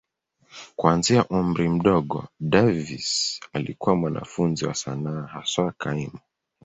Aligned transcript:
Kuanzia 0.75 1.25
umri 1.27 1.69
mdogo, 1.69 2.27
Davis 2.39 3.39
alikuwa 3.53 3.95
mwanafunzi 3.95 4.65
wa 4.65 4.73
sanaa, 4.75 5.27
haswa 5.27 5.71
kaimu. 5.71 6.19